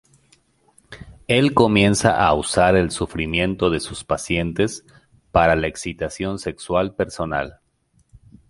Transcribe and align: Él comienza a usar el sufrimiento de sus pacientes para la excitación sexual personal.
Él 1.27 1.53
comienza 1.53 2.17
a 2.25 2.33
usar 2.33 2.75
el 2.75 2.89
sufrimiento 2.89 3.69
de 3.69 3.79
sus 3.79 4.03
pacientes 4.03 4.83
para 5.31 5.55
la 5.55 5.67
excitación 5.67 6.39
sexual 6.39 6.95
personal. 6.95 7.59